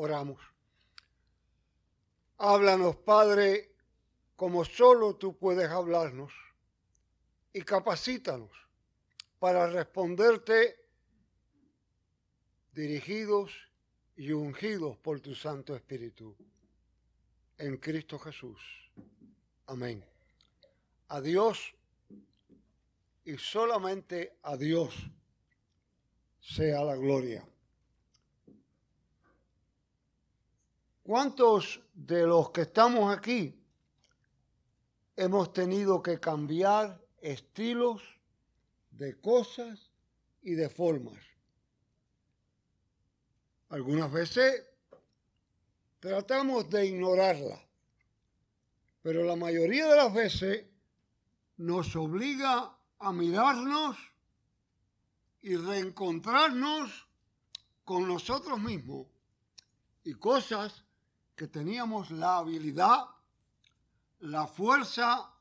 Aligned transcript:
Oramos. 0.00 0.40
Háblanos, 2.36 2.94
Padre, 2.98 3.74
como 4.36 4.64
solo 4.64 5.16
tú 5.16 5.36
puedes 5.36 5.68
hablarnos, 5.68 6.32
y 7.52 7.62
capacítanos 7.62 8.52
para 9.40 9.66
responderte 9.66 10.76
dirigidos 12.74 13.50
y 14.14 14.30
ungidos 14.30 14.96
por 14.98 15.18
tu 15.18 15.34
Santo 15.34 15.74
Espíritu. 15.74 16.36
En 17.56 17.78
Cristo 17.78 18.20
Jesús. 18.20 18.60
Amén. 19.66 20.04
A 21.08 21.20
Dios 21.20 21.74
y 23.24 23.36
solamente 23.36 24.38
a 24.42 24.56
Dios 24.56 24.94
sea 26.40 26.84
la 26.84 26.94
gloria. 26.94 27.44
¿Cuántos 31.08 31.80
de 31.94 32.26
los 32.26 32.50
que 32.50 32.60
estamos 32.60 33.16
aquí 33.16 33.58
hemos 35.16 35.54
tenido 35.54 36.02
que 36.02 36.20
cambiar 36.20 37.02
estilos 37.22 38.02
de 38.90 39.18
cosas 39.18 39.90
y 40.42 40.52
de 40.52 40.68
formas? 40.68 41.16
Algunas 43.70 44.12
veces 44.12 44.66
tratamos 45.98 46.68
de 46.68 46.88
ignorarla, 46.88 47.58
pero 49.00 49.24
la 49.24 49.34
mayoría 49.34 49.86
de 49.86 49.96
las 49.96 50.12
veces 50.12 50.66
nos 51.56 51.96
obliga 51.96 52.76
a 52.98 53.12
mirarnos 53.14 53.96
y 55.40 55.56
reencontrarnos 55.56 57.08
con 57.86 58.06
nosotros 58.06 58.60
mismos 58.60 59.06
y 60.04 60.12
cosas 60.12 60.84
que 61.38 61.46
teníamos 61.46 62.10
la 62.10 62.38
habilidad, 62.38 63.04
la 64.18 64.48
fuerza 64.48 65.32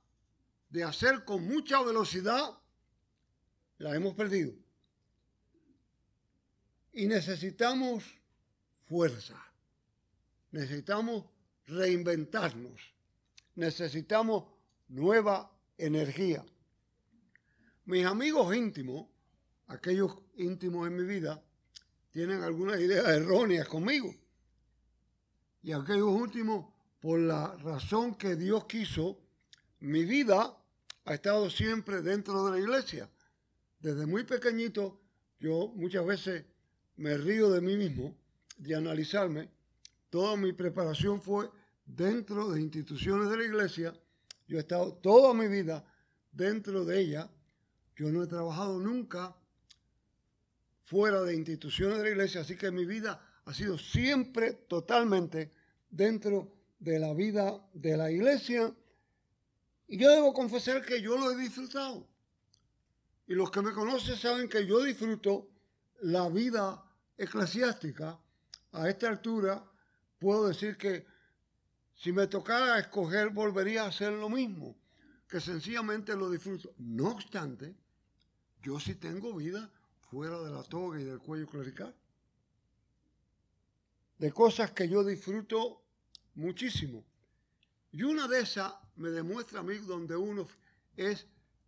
de 0.70 0.84
hacer 0.84 1.26
con 1.26 1.44
mucha 1.48 1.82
velocidad, 1.82 2.56
la 3.80 3.96
hemos 3.96 4.14
perdido. 4.14 4.54
Y 6.94 7.08
necesitamos 7.08 8.04
fuerza, 8.86 9.44
necesitamos 10.52 11.26
reinventarnos, 11.66 12.80
necesitamos 13.56 14.44
nueva 14.90 15.52
energía. 15.80 16.46
Mis 17.86 18.06
amigos 18.06 18.56
íntimos, 18.56 19.08
aquellos 19.66 20.16
íntimos 20.36 20.88
en 20.88 20.96
mi 20.96 21.06
vida, 21.06 21.44
tienen 22.12 22.44
algunas 22.44 22.80
ideas 22.80 23.08
erróneas 23.08 23.68
conmigo 23.68 24.14
y 25.62 25.72
aquellos 25.72 26.10
últimos, 26.10 26.74
por 27.00 27.20
la 27.20 27.56
razón 27.58 28.16
que 28.16 28.36
Dios 28.36 28.66
quiso, 28.66 29.20
mi 29.80 30.06
vida 30.06 30.58
ha 31.06 31.14
estado 31.14 31.50
siempre 31.50 32.02
dentro 32.02 32.46
de 32.46 32.52
la 32.52 32.60
iglesia. 32.60 33.10
Desde 33.80 34.06
muy 34.06 34.24
pequeñito, 34.24 35.00
yo 35.40 35.72
muchas 35.76 36.06
veces 36.06 36.46
me 36.98 37.18
río 37.18 37.50
de 37.52 37.62
mí 37.62 37.78
mismo, 37.78 38.16
de 38.58 38.76
analizarme. 38.76 39.50
Toda 40.10 40.36
mi 40.36 40.54
preparación 40.54 41.22
fue 41.22 41.50
dentro 41.86 42.50
de 42.50 42.62
instituciones 42.62 43.30
de 43.30 43.38
la 43.38 43.44
iglesia. 43.44 43.94
Yo 44.48 44.58
he 44.58 44.62
estado 44.62 44.94
toda 44.96 45.34
mi 45.34 45.48
vida 45.48 45.86
dentro 46.32 46.86
de 46.86 47.00
ella. 47.00 47.30
Yo 47.96 48.12
no 48.12 48.24
he 48.24 48.28
trabajado 48.28 48.80
nunca 48.80 49.36
fuera 50.84 51.22
de 51.22 51.36
instituciones 51.36 51.98
de 51.98 52.04
la 52.04 52.10
iglesia, 52.12 52.42
así 52.42 52.56
que 52.56 52.72
mi 52.72 52.86
vida 52.86 53.22
ha 53.48 53.54
sido 53.54 53.78
siempre 53.78 54.52
totalmente 54.68 55.54
dentro 55.90 56.52
de 56.80 57.00
la 57.00 57.14
vida 57.14 57.66
de 57.74 57.96
la 57.96 58.12
iglesia. 58.12 58.76
Y 59.88 59.98
yo 59.98 60.12
debo 60.12 60.34
confesar 60.34 60.86
que 60.86 61.02
yo 61.02 61.18
lo 61.18 61.32
he 61.32 61.38
disfrutado. 61.38 62.06
Y 63.26 63.36
los 63.36 63.50
que 63.50 63.62
me 63.62 63.72
conocen 63.72 64.18
saben 64.18 64.50
que 64.50 64.68
yo 64.68 64.84
disfruto 64.84 65.48
la 66.02 66.28
vida 66.28 66.84
eclesiástica. 67.18 68.20
A 68.74 68.90
esta 68.90 69.08
altura 69.08 69.64
puedo 70.20 70.50
decir 70.50 70.76
que 70.76 71.06
si 71.96 72.12
me 72.12 72.28
tocara 72.28 72.78
escoger 72.80 73.30
volvería 73.30 73.84
a 73.84 73.88
hacer 73.88 74.12
lo 74.12 74.28
mismo, 74.28 74.76
que 75.26 75.40
sencillamente 75.40 76.18
lo 76.18 76.30
disfruto. 76.30 76.74
No 76.80 77.12
obstante, 77.12 77.78
yo 78.62 78.78
sí 78.78 78.96
tengo 78.96 79.34
vida 79.34 79.72
fuera 80.12 80.38
de 80.42 80.52
la 80.52 80.64
toga 80.64 81.00
y 81.00 81.06
del 81.06 81.20
cuello 81.20 81.48
clerical 81.48 81.96
de 84.18 84.32
cosas 84.32 84.72
que 84.72 84.90
yo 84.90 85.04
disfruto 85.04 85.84
muchísimo. 86.36 87.06
Y 87.92 88.04
una 88.04 88.28
de 88.28 88.42
esas 88.42 88.74
me 88.96 89.10
demuestra 89.10 89.60
a 89.60 89.64
mí 89.64 89.78
donde 89.78 90.16
uno 90.16 90.48
es 90.96 91.28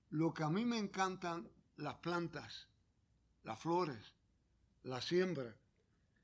lo 0.10 0.34
que 0.34 0.44
a 0.44 0.50
mí 0.50 0.66
me 0.66 0.78
encantan 0.78 1.50
las 1.78 1.96
plantas, 1.96 2.68
las 3.44 3.60
flores, 3.60 4.14
la 4.84 5.02
siembra. 5.02 5.56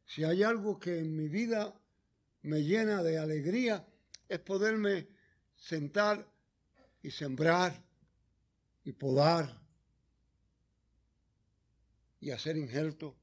Si 0.05 0.23
hay 0.23 0.43
algo 0.43 0.79
que 0.79 0.99
en 0.99 1.15
mi 1.15 1.27
vida 1.27 1.73
me 2.41 2.63
llena 2.63 3.03
de 3.03 3.17
alegría, 3.17 3.85
es 4.27 4.39
poderme 4.39 5.07
sentar 5.55 6.27
y 7.01 7.11
sembrar 7.11 7.83
y 8.83 8.91
podar 8.91 9.61
y 12.19 12.31
hacer 12.31 12.57
injerto 12.57 13.15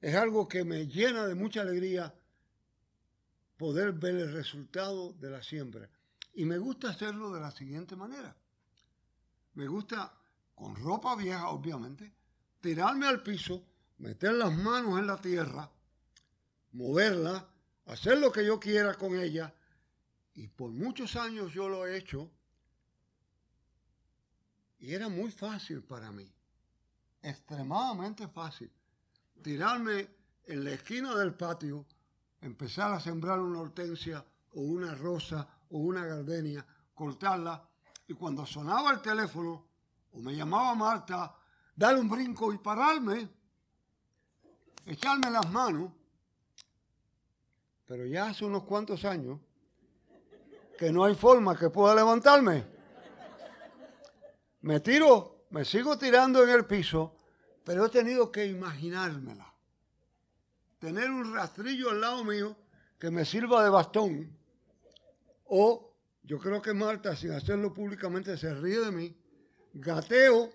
es 0.00 0.14
algo 0.14 0.46
que 0.46 0.64
me 0.64 0.86
llena 0.86 1.26
de 1.26 1.34
mucha 1.34 1.62
alegría 1.62 2.14
poder 3.56 3.92
ver 3.92 4.16
el 4.16 4.32
resultado 4.32 5.12
de 5.14 5.30
la 5.30 5.42
siembra. 5.42 5.88
Y 6.34 6.44
me 6.44 6.58
gusta 6.58 6.90
hacerlo 6.90 7.32
de 7.32 7.40
la 7.40 7.50
siguiente 7.50 7.96
manera. 7.96 8.36
Me 9.54 9.66
gusta, 9.66 10.12
con 10.54 10.76
ropa 10.76 11.16
vieja 11.16 11.48
obviamente, 11.48 12.12
tirarme 12.60 13.06
al 13.06 13.22
piso, 13.22 13.64
meter 13.98 14.34
las 14.34 14.54
manos 14.54 14.98
en 14.98 15.06
la 15.06 15.18
tierra, 15.18 15.70
moverla, 16.72 17.48
hacer 17.86 18.18
lo 18.18 18.30
que 18.30 18.44
yo 18.44 18.60
quiera 18.60 18.94
con 18.94 19.18
ella. 19.18 19.54
Y 20.34 20.48
por 20.48 20.70
muchos 20.70 21.16
años 21.16 21.54
yo 21.54 21.70
lo 21.70 21.86
he 21.86 21.96
hecho. 21.96 22.30
Y 24.78 24.92
era 24.92 25.08
muy 25.08 25.30
fácil 25.30 25.82
para 25.82 26.12
mí. 26.12 26.30
Extremadamente 27.22 28.28
fácil 28.28 28.70
tirarme 29.42 30.08
en 30.44 30.64
la 30.64 30.72
esquina 30.72 31.14
del 31.14 31.34
patio, 31.34 31.86
empezar 32.40 32.92
a 32.92 33.00
sembrar 33.00 33.40
una 33.40 33.60
hortensia 33.60 34.24
o 34.54 34.60
una 34.60 34.94
rosa 34.94 35.46
o 35.70 35.78
una 35.78 36.04
gardenia, 36.04 36.64
cortarla, 36.94 37.68
y 38.08 38.14
cuando 38.14 38.46
sonaba 38.46 38.92
el 38.92 39.00
teléfono 39.00 39.66
o 40.12 40.20
me 40.20 40.34
llamaba 40.34 40.74
Marta, 40.74 41.34
dar 41.74 41.96
un 41.96 42.08
brinco 42.08 42.52
y 42.52 42.58
pararme, 42.58 43.28
echarme 44.86 45.30
las 45.30 45.50
manos, 45.50 45.90
pero 47.84 48.06
ya 48.06 48.28
hace 48.28 48.44
unos 48.44 48.64
cuantos 48.64 49.04
años 49.04 49.40
que 50.78 50.92
no 50.92 51.04
hay 51.04 51.14
forma 51.14 51.56
que 51.56 51.70
pueda 51.70 51.94
levantarme. 51.94 52.64
Me 54.60 54.80
tiro, 54.80 55.46
me 55.50 55.64
sigo 55.64 55.96
tirando 55.96 56.42
en 56.42 56.50
el 56.50 56.66
piso 56.66 57.15
pero 57.66 57.84
he 57.84 57.88
tenido 57.88 58.30
que 58.30 58.46
imaginármela. 58.46 59.52
Tener 60.78 61.10
un 61.10 61.34
rastrillo 61.34 61.90
al 61.90 62.00
lado 62.00 62.22
mío 62.22 62.56
que 62.96 63.10
me 63.10 63.24
sirva 63.24 63.64
de 63.64 63.70
bastón. 63.70 64.38
O 65.46 65.92
yo 66.22 66.38
creo 66.38 66.62
que 66.62 66.72
Marta, 66.72 67.16
sin 67.16 67.32
hacerlo 67.32 67.74
públicamente, 67.74 68.36
se 68.36 68.54
ríe 68.54 68.78
de 68.78 68.92
mí. 68.92 69.16
Gateo 69.74 70.52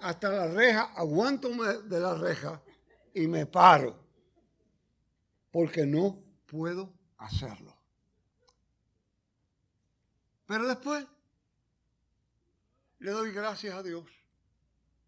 hasta 0.00 0.28
la 0.28 0.48
reja, 0.48 0.92
aguanto 0.94 1.48
de 1.48 1.98
la 1.98 2.12
reja 2.12 2.60
y 3.14 3.26
me 3.26 3.46
paro. 3.46 3.98
Porque 5.50 5.86
no 5.86 6.22
puedo 6.44 6.92
hacerlo. 7.16 7.74
Pero 10.44 10.68
después 10.68 11.06
le 12.98 13.10
doy 13.12 13.32
gracias 13.32 13.74
a 13.74 13.82
Dios 13.82 14.04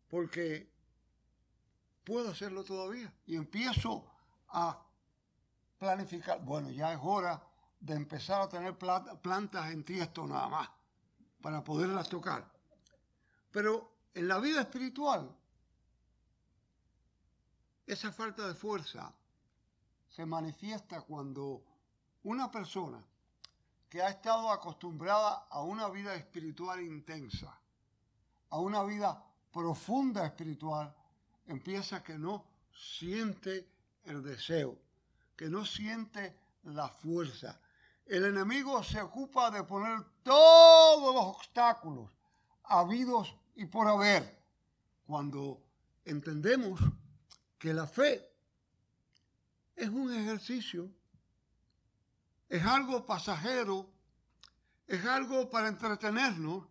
porque 0.08 0.77
puedo 2.08 2.30
hacerlo 2.30 2.64
todavía. 2.64 3.12
Y 3.26 3.36
empiezo 3.36 4.02
a 4.48 4.82
planificar. 5.76 6.42
Bueno, 6.42 6.70
ya 6.70 6.94
es 6.94 6.98
hora 7.02 7.40
de 7.78 7.94
empezar 7.94 8.40
a 8.40 8.48
tener 8.48 8.78
plantas 8.78 9.70
en 9.70 9.84
tiesto 9.84 10.26
nada 10.26 10.48
más, 10.48 10.70
para 11.42 11.62
poderlas 11.62 12.08
tocar. 12.08 12.50
Pero 13.50 13.92
en 14.14 14.26
la 14.26 14.38
vida 14.38 14.62
espiritual, 14.62 15.30
esa 17.86 18.10
falta 18.10 18.48
de 18.48 18.54
fuerza 18.54 19.14
se 20.08 20.24
manifiesta 20.24 21.02
cuando 21.02 21.62
una 22.22 22.50
persona 22.50 23.04
que 23.88 24.02
ha 24.02 24.08
estado 24.08 24.50
acostumbrada 24.50 25.46
a 25.50 25.62
una 25.62 25.88
vida 25.88 26.14
espiritual 26.14 26.80
intensa, 26.80 27.60
a 28.48 28.58
una 28.58 28.82
vida 28.82 29.22
profunda 29.52 30.24
espiritual, 30.26 30.94
empieza 31.48 32.02
que 32.02 32.16
no 32.18 32.44
siente 32.72 33.68
el 34.04 34.22
deseo, 34.22 34.78
que 35.36 35.48
no 35.48 35.64
siente 35.64 36.38
la 36.62 36.88
fuerza. 36.88 37.60
El 38.06 38.24
enemigo 38.24 38.82
se 38.84 39.00
ocupa 39.00 39.50
de 39.50 39.64
poner 39.64 40.02
todos 40.22 41.14
los 41.14 41.36
obstáculos 41.36 42.10
habidos 42.64 43.34
y 43.56 43.66
por 43.66 43.88
haber. 43.88 44.38
Cuando 45.06 45.62
entendemos 46.04 46.80
que 47.58 47.72
la 47.72 47.86
fe 47.86 48.30
es 49.74 49.88
un 49.88 50.12
ejercicio, 50.12 50.90
es 52.48 52.64
algo 52.64 53.04
pasajero, 53.06 53.86
es 54.86 55.04
algo 55.04 55.50
para 55.50 55.68
entretenernos 55.68 56.66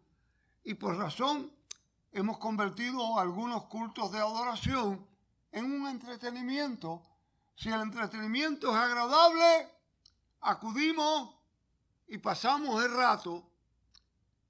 y 0.63 0.74
por 0.75 0.97
razón 0.97 1.51
hemos 2.12 2.38
convertido 2.38 3.19
algunos 3.19 3.65
cultos 3.65 4.12
de 4.12 4.19
adoración 4.19 5.06
en 5.51 5.65
un 5.65 5.88
entretenimiento. 5.88 7.04
Si 7.56 7.69
el 7.69 7.81
entretenimiento 7.81 8.69
es 8.69 8.75
agradable, 8.75 9.69
acudimos 10.42 11.36
y 12.07 12.18
pasamos 12.18 12.83
el 12.83 12.94
rato, 12.94 13.50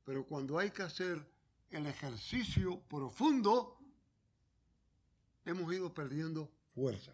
pero 0.04 0.26
cuando 0.26 0.60
hay 0.60 0.72
que 0.72 0.84
hacer 0.84 1.26
el 1.70 1.86
ejercicio 1.86 2.80
profundo, 2.82 3.78
hemos 5.46 5.74
ido 5.74 5.94
perdiendo 5.94 6.52
fuerza. 6.74 7.14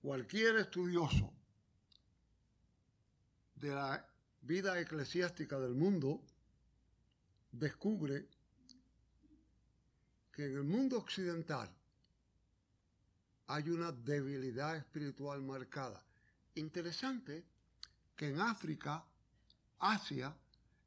Cualquier 0.00 0.56
estudioso 0.56 1.32
de 3.56 3.74
la 3.74 4.06
vida 4.40 4.78
eclesiástica 4.80 5.58
del 5.58 5.74
mundo 5.74 6.20
descubre 7.52 8.28
que 10.32 10.46
en 10.46 10.56
el 10.56 10.64
mundo 10.64 10.98
occidental 10.98 11.70
hay 13.48 13.68
una 13.68 13.92
debilidad 13.92 14.76
espiritual 14.76 15.42
marcada. 15.42 16.02
Interesante 16.54 17.44
que 18.16 18.28
en 18.28 18.40
África, 18.40 19.04
Asia, 19.78 20.34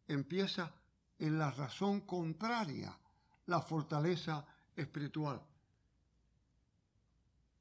empieza 0.08 0.74
en 1.20 1.38
la 1.38 1.52
razón 1.52 2.02
contraria, 2.02 2.98
la 3.46 3.62
fortaleza 3.62 4.46
espiritual. 4.76 5.42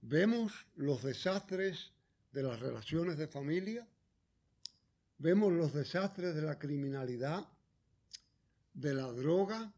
Vemos 0.00 0.52
los 0.76 1.02
desastres 1.02 1.92
de 2.32 2.42
las 2.42 2.60
relaciones 2.60 3.16
de 3.16 3.28
familia, 3.28 3.86
vemos 5.18 5.52
los 5.52 5.72
desastres 5.72 6.34
de 6.34 6.42
la 6.42 6.58
criminalidad, 6.58 7.46
de 8.74 8.94
la 8.94 9.06
droga, 9.12 9.72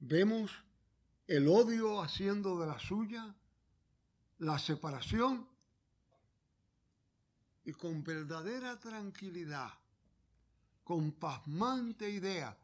vemos 0.00 0.50
el 1.26 1.48
odio 1.48 2.00
haciendo 2.02 2.58
de 2.58 2.66
la 2.66 2.78
suya, 2.78 3.34
la 4.38 4.58
separación, 4.58 5.46
y 7.64 7.72
con 7.72 8.02
verdadera 8.02 8.78
tranquilidad, 8.78 9.70
con 10.84 11.12
pasmante 11.12 12.08
idea, 12.08 12.56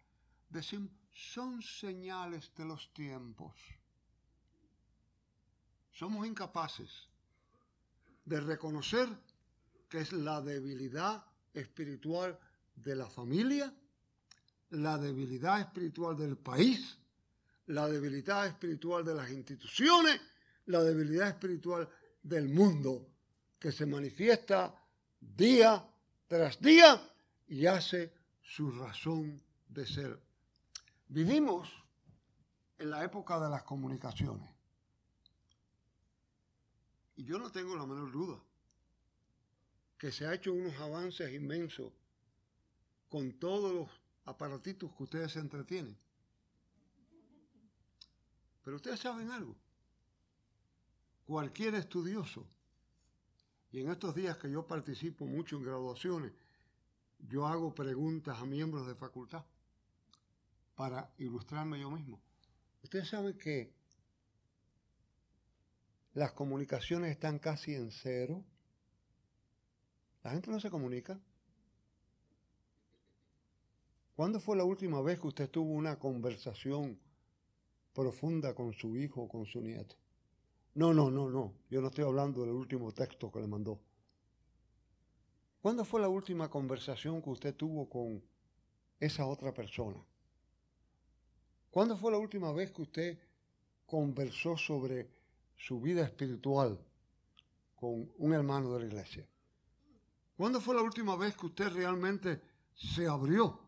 decimos, 0.48 0.90
son 1.12 1.62
señales 1.62 2.50
de 2.56 2.64
los 2.64 2.92
tiempos. 2.94 3.54
Somos 5.92 6.26
incapaces 6.26 6.90
de 8.24 8.40
reconocer 8.40 9.08
que 9.88 10.00
es 10.00 10.12
la 10.12 10.40
debilidad 10.40 11.24
espiritual 11.52 12.38
de 12.74 12.96
la 12.96 13.08
familia, 13.08 13.72
la 14.70 14.98
debilidad 14.98 15.60
espiritual 15.60 16.16
del 16.16 16.36
país, 16.36 16.98
la 17.66 17.88
debilidad 17.88 18.46
espiritual 18.46 19.04
de 19.04 19.14
las 19.14 19.30
instituciones, 19.30 20.20
la 20.66 20.82
debilidad 20.82 21.28
espiritual 21.28 21.88
del 22.22 22.48
mundo, 22.48 23.08
que 23.58 23.72
se 23.72 23.86
manifiesta 23.86 24.74
día 25.20 25.86
tras 26.26 26.60
día 26.60 27.00
y 27.46 27.66
hace 27.66 28.12
su 28.42 28.70
razón 28.70 29.42
de 29.68 29.86
ser. 29.86 30.20
Vivimos 31.08 31.68
en 32.78 32.90
la 32.90 33.04
época 33.04 33.40
de 33.40 33.48
las 33.48 33.62
comunicaciones. 33.62 34.50
Y 37.16 37.24
yo 37.24 37.38
no 37.38 37.50
tengo 37.50 37.76
la 37.76 37.86
menor 37.86 38.10
duda 38.10 38.40
que 39.98 40.12
se 40.12 40.26
ha 40.26 40.34
hecho 40.34 40.52
unos 40.52 40.74
avances 40.80 41.32
inmensos 41.32 41.92
con 43.08 43.32
todos 43.38 43.72
los 43.72 43.88
aparatitos 44.24 44.90
que 44.96 45.02
ustedes 45.04 45.32
se 45.32 45.38
entretienen. 45.38 45.96
Pero 48.64 48.76
ustedes 48.76 49.00
saben 49.00 49.30
algo. 49.30 49.54
Cualquier 51.26 51.74
estudioso, 51.74 52.46
y 53.70 53.80
en 53.80 53.90
estos 53.90 54.14
días 54.14 54.36
que 54.38 54.50
yo 54.50 54.66
participo 54.66 55.26
mucho 55.26 55.56
en 55.56 55.64
graduaciones, 55.64 56.32
yo 57.28 57.46
hago 57.46 57.74
preguntas 57.74 58.38
a 58.38 58.44
miembros 58.44 58.86
de 58.86 58.94
facultad 58.94 59.44
para 60.74 61.10
ilustrarme 61.18 61.80
yo 61.80 61.90
mismo. 61.90 62.20
Ustedes 62.82 63.08
saben 63.08 63.38
que 63.38 63.72
las 66.14 66.32
comunicaciones 66.32 67.10
están 67.10 67.38
casi 67.38 67.74
en 67.74 67.90
cero. 67.90 68.44
La 70.22 70.30
gente 70.30 70.50
no 70.50 70.60
se 70.60 70.70
comunica. 70.70 71.18
¿Cuándo 74.14 74.38
fue 74.38 74.56
la 74.56 74.64
última 74.64 75.00
vez 75.02 75.18
que 75.18 75.26
usted 75.26 75.50
tuvo 75.50 75.72
una 75.72 75.98
conversación 75.98 77.00
profunda 77.94 78.54
con 78.54 78.72
su 78.72 78.96
hijo 78.96 79.22
o 79.22 79.28
con 79.28 79.46
su 79.46 79.60
nieto? 79.60 79.96
No, 80.74 80.92
no, 80.92 81.10
no, 81.10 81.30
no. 81.30 81.54
Yo 81.70 81.80
no 81.80 81.88
estoy 81.88 82.04
hablando 82.04 82.42
del 82.42 82.50
último 82.50 82.92
texto 82.92 83.30
que 83.30 83.40
le 83.40 83.46
mandó. 83.46 83.78
¿Cuándo 85.62 85.84
fue 85.84 86.00
la 86.00 86.08
última 86.08 86.50
conversación 86.50 87.22
que 87.22 87.30
usted 87.30 87.54
tuvo 87.54 87.88
con 87.88 88.22
esa 89.00 89.24
otra 89.24 89.54
persona? 89.54 90.04
¿Cuándo 91.70 91.96
fue 91.96 92.12
la 92.12 92.18
última 92.18 92.52
vez 92.52 92.70
que 92.72 92.82
usted 92.82 93.18
conversó 93.86 94.56
sobre 94.56 95.08
su 95.56 95.80
vida 95.80 96.04
espiritual 96.04 96.78
con 97.76 98.12
un 98.18 98.34
hermano 98.34 98.74
de 98.74 98.80
la 98.80 98.86
iglesia? 98.86 99.26
¿Cuándo 100.36 100.60
fue 100.60 100.74
la 100.74 100.82
última 100.82 101.16
vez 101.16 101.36
que 101.36 101.46
usted 101.46 101.68
realmente 101.72 102.40
se 102.74 103.06
abrió 103.06 103.58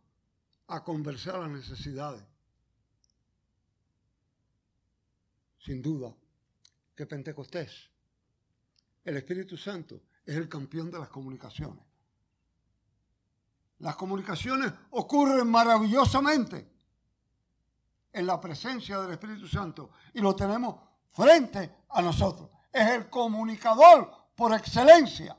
a 0.67 0.83
conversar 0.83 1.39
las 1.39 1.51
necesidades? 1.51 2.23
Sin 5.67 5.83
duda 5.83 6.15
que 6.95 7.07
Pentecostés, 7.07 7.91
el 9.03 9.17
Espíritu 9.17 9.57
Santo, 9.57 10.01
es 10.25 10.37
el 10.37 10.49
campeón 10.49 10.93
de 10.93 11.01
las 11.01 11.09
comunicaciones. 11.09 11.85
Las 13.81 13.97
comunicaciones 13.97 14.73
ocurren 14.91 15.51
maravillosamente 15.51 16.71
en 18.13 18.27
la 18.29 18.41
presencia 18.41 19.01
del 19.01 19.11
Espíritu 19.11 19.49
Santo 19.49 19.91
y 20.15 20.21
lo 20.21 20.37
tenemos 20.37 20.77
frente 21.11 21.79
a 21.89 22.01
nosotros. 22.01 22.49
Es 22.73 22.89
el 22.89 23.11
comunicador 23.11 24.09
por 24.37 24.55
excelencia. 24.55 25.37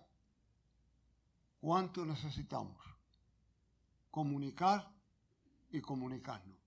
¿Cuánto 1.62 2.06
necesitamos? 2.06 2.84
Comunicar 4.12 4.92
y 5.72 5.80
comunicarnos. 5.80 6.60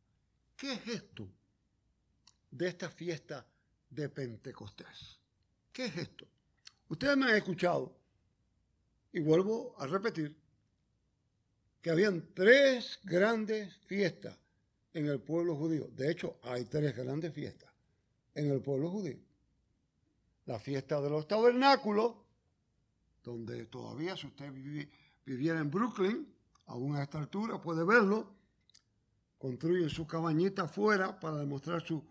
¿Qué 0.57 0.73
es 0.73 0.89
esto 0.89 1.29
de 2.51 2.69
esta 2.69 2.89
fiesta 2.89 3.47
de 3.91 4.09
Pentecostés? 4.09 5.19
¿Qué 5.73 5.87
es 5.87 5.97
esto? 5.97 6.27
Ustedes 6.89 7.17
me 7.17 7.27
han 7.27 7.37
escuchado 7.37 7.97
y 9.13 9.21
vuelvo 9.21 9.75
a 9.79 9.87
repetir 9.87 10.37
que 11.81 11.91
habían 11.91 12.33
tres 12.35 13.01
grandes 13.05 13.77
fiestas 13.87 14.37
en 14.93 15.07
el 15.07 15.21
pueblo 15.21 15.57
judío. 15.57 15.89
De 15.93 16.11
hecho, 16.11 16.39
hay 16.43 16.65
tres 16.65 16.97
grandes 16.97 17.33
fiestas 17.33 17.71
en 18.35 18.51
el 18.51 18.61
pueblo 18.61 18.91
judío. 18.91 19.19
La 20.47 20.59
fiesta 20.59 21.01
de 21.01 21.11
los 21.11 21.27
tabernáculos, 21.29 22.15
donde 23.23 23.67
todavía 23.67 24.17
si 24.17 24.27
usted 24.27 24.53
viviera 25.25 25.61
en 25.61 25.71
Brooklyn, 25.71 26.27
aún 26.67 26.97
a 26.97 27.03
esta 27.03 27.19
altura 27.19 27.61
puede 27.61 27.85
verlo, 27.85 28.35
construyen 29.39 29.89
su 29.89 30.07
cabañita 30.07 30.63
afuera 30.63 31.19
para 31.19 31.37
demostrar 31.37 31.83
su, 31.87 32.05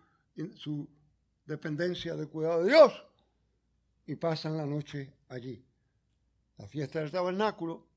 su 0.56 0.88
dependencia 1.50 2.16
del 2.16 2.30
cuidado 2.30 2.64
de 2.64 2.70
Dios 2.70 2.94
y 4.06 4.16
pasan 4.16 4.56
la 4.56 4.68
noche 4.68 5.12
allí. 5.30 5.66
La 6.58 6.68
fiesta 6.68 7.00
del 7.00 7.10
tabernáculo, 7.10 7.88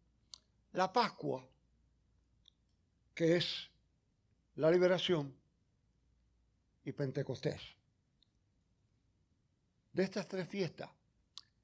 la 0.73 0.91
Pascua, 0.91 1.47
que 3.15 3.37
es 3.37 3.69
la 4.57 4.71
liberación 4.71 5.35
y 6.85 6.93
Pentecostés. 6.93 7.61
De 9.93 10.03
estas 10.03 10.27
tres 10.27 10.49
fiestas 10.49 10.89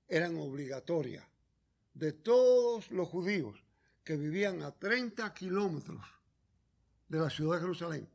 eran 0.06 0.36
obligatorias 0.36 1.24
de 1.94 2.12
todos 2.12 2.90
los 2.90 3.08
judíos 3.08 3.58
que 4.04 4.16
vivían 4.16 4.62
a 4.62 4.72
30 4.72 5.32
kilómetros 5.32 6.04
de 7.08 7.18
la 7.18 7.30
ciudad 7.30 7.56
de 7.56 7.62
Jerusalén. 7.62 8.08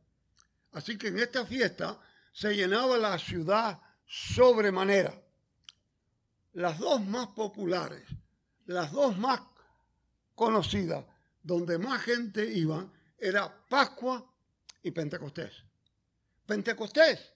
Así 0.72 0.96
que 0.96 1.08
en 1.08 1.18
esta 1.18 1.44
fiesta 1.44 2.00
se 2.34 2.52
llenaba 2.52 2.98
la 2.98 3.16
ciudad 3.16 3.80
sobremanera. 4.06 5.14
las 6.52 6.78
dos 6.78 7.04
más 7.04 7.28
populares, 7.28 8.02
las 8.66 8.92
dos 8.92 9.16
más 9.18 9.40
conocidas, 10.34 11.04
donde 11.42 11.78
más 11.78 12.00
gente 12.02 12.44
iba, 12.44 12.86
era 13.18 13.52
Pascua 13.68 14.24
y 14.82 14.90
Pentecostés. 14.90 15.64
Pentecostés 16.46 17.32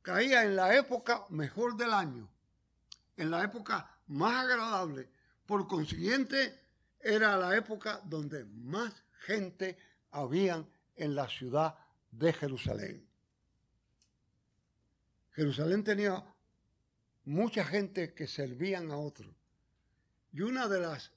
caía 0.00 0.44
en 0.44 0.56
la 0.56 0.74
época 0.76 1.24
mejor 1.30 1.76
del 1.76 1.92
año, 1.92 2.30
en 3.16 3.30
la 3.30 3.44
época 3.44 3.98
más 4.06 4.44
agradable. 4.44 5.10
Por 5.46 5.66
consiguiente, 5.66 6.58
era 7.00 7.36
la 7.36 7.54
época 7.56 8.00
donde 8.04 8.44
más 8.44 8.92
gente 9.20 9.76
había 10.10 10.64
en 10.96 11.14
la 11.14 11.28
ciudad 11.28 11.76
de 12.10 12.32
Jerusalén. 12.32 13.13
Jerusalén 15.34 15.82
tenía 15.82 16.24
mucha 17.24 17.64
gente 17.64 18.14
que 18.14 18.26
servían 18.26 18.90
a 18.90 18.96
otros. 18.96 19.34
Y 20.32 20.42
una 20.42 20.68
de 20.68 20.80
las 20.80 21.12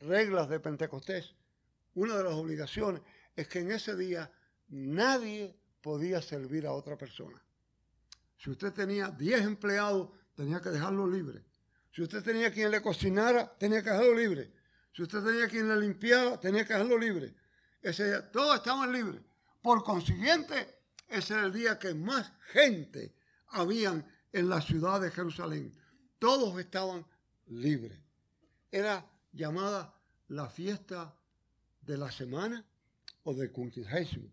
reglas 0.00 0.48
de 0.48 0.60
Pentecostés, 0.60 1.34
una 1.94 2.16
de 2.16 2.24
las 2.24 2.34
obligaciones, 2.34 3.02
es 3.36 3.48
que 3.48 3.60
en 3.60 3.70
ese 3.70 3.96
día 3.96 4.30
nadie 4.68 5.56
podía 5.80 6.20
servir 6.22 6.66
a 6.66 6.72
otra 6.72 6.96
persona. 6.96 7.40
Si 8.36 8.50
usted 8.50 8.72
tenía 8.72 9.08
10 9.08 9.42
empleados, 9.42 10.10
tenía 10.34 10.60
que 10.60 10.70
dejarlo 10.70 11.06
libre. 11.06 11.44
Si 11.92 12.02
usted 12.02 12.22
tenía 12.22 12.52
quien 12.52 12.70
le 12.70 12.82
cocinara, 12.82 13.56
tenía 13.56 13.82
que 13.82 13.90
dejarlo 13.90 14.14
libre. 14.14 14.52
Si 14.92 15.02
usted 15.02 15.22
tenía 15.22 15.48
quien 15.48 15.68
le 15.68 15.76
limpiara, 15.76 16.38
tenía 16.40 16.64
que 16.66 16.72
dejarlo 16.72 16.98
libre. 16.98 17.34
Ese 17.80 18.06
día, 18.06 18.30
todos 18.32 18.56
estaban 18.56 18.92
libres. 18.92 19.20
Por 19.62 19.84
consiguiente, 19.84 20.78
ese 21.14 21.34
era 21.34 21.44
el 21.46 21.52
día 21.52 21.78
que 21.78 21.94
más 21.94 22.32
gente 22.52 23.14
habían 23.48 24.06
en 24.32 24.48
la 24.48 24.60
ciudad 24.60 25.00
de 25.00 25.10
Jerusalén. 25.10 25.72
Todos 26.18 26.58
estaban 26.58 27.06
libres. 27.46 27.98
Era 28.70 29.04
llamada 29.32 29.94
la 30.28 30.48
fiesta 30.48 31.14
de 31.82 31.96
la 31.96 32.10
semana 32.10 32.64
o 33.22 33.34
del 33.34 33.52
quinquagésimo. 33.52 34.28